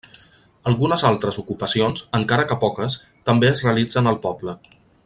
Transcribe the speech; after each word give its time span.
Algunes 0.71 1.03
altres 1.09 1.37
ocupacions, 1.43 2.03
encara 2.21 2.47
que 2.53 2.59
poques, 2.65 2.99
també 3.31 3.53
es 3.55 3.65
realitzen 3.69 4.15
al 4.15 4.23
poble. 4.27 4.61